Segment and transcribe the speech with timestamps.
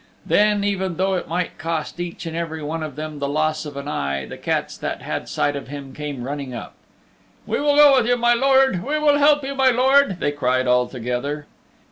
[0.25, 3.77] Then, even though it might cost each and every one of them the loss of
[3.77, 6.73] an eye, the cats that had sight of him came running up.
[7.45, 10.65] "We will go with you, my lord, we will help you, my lord," they cried
[10.65, 11.45] all together.